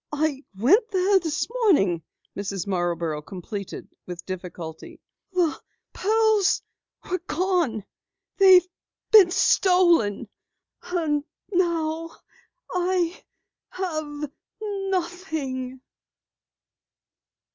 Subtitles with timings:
[0.11, 2.01] "I went there this morning,"
[2.35, 2.65] Mrs.
[2.65, 4.99] Marborough completed with difficulty.
[5.31, 5.61] "The
[5.93, 6.63] pearls
[7.07, 7.83] were gone.
[8.37, 8.67] They've
[9.11, 10.27] been stolen.
[11.51, 12.09] Now
[12.73, 13.23] I
[13.73, 15.81] have nothing."